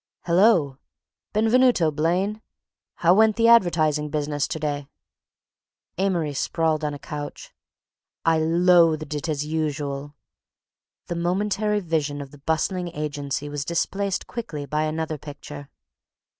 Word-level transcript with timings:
"Hello, 0.23 0.79
Benvenuto 1.31 1.91
Blaine. 1.91 2.41
How 2.95 3.13
went 3.13 3.35
the 3.35 3.47
advertising 3.47 4.09
business 4.09 4.47
to 4.47 4.57
day?" 4.57 4.87
Amory 5.99 6.33
sprawled 6.33 6.83
on 6.83 6.95
a 6.95 6.97
couch. 6.97 7.53
"I 8.25 8.39
loathed 8.39 9.13
it 9.13 9.29
as 9.29 9.45
usual!" 9.45 10.15
The 11.05 11.15
momentary 11.15 11.81
vision 11.81 12.19
of 12.19 12.31
the 12.31 12.39
bustling 12.39 12.87
agency 12.95 13.47
was 13.47 13.63
displaced 13.63 14.25
quickly 14.25 14.65
by 14.65 14.85
another 14.85 15.19
picture. 15.19 15.69